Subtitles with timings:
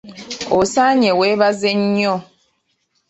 [0.57, 2.15] Osaanye weebaze nnyo